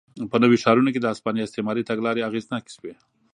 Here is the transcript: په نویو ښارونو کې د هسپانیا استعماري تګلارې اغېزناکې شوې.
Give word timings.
په 0.31 0.35
نویو 0.41 0.61
ښارونو 0.63 0.89
کې 0.93 0.99
د 1.01 1.05
هسپانیا 1.11 1.43
استعماري 1.45 1.87
تګلارې 1.89 2.25
اغېزناکې 2.29 2.71
شوې. 2.77 2.93